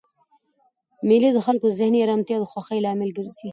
مېلې 1.07 1.29
د 1.33 1.39
خلکو 1.45 1.65
د 1.69 1.73
ذهني 1.81 1.99
ارامتیا 2.03 2.35
او 2.39 2.49
خوښۍ 2.51 2.79
لامل 2.81 3.09
ګرځي. 3.17 3.49